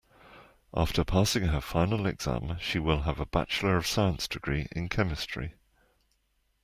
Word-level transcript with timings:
After 0.73 1.03
passing 1.05 1.43
her 1.49 1.61
final 1.61 2.07
exam 2.07 2.57
she 2.59 2.79
will 2.79 3.01
have 3.03 3.19
a 3.19 3.25
bachelor 3.27 3.77
of 3.77 3.85
science 3.85 4.27
degree 4.27 4.65
in 4.71 4.89
chemistry. 4.89 5.53